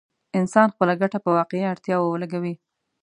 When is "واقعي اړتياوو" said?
1.37-2.11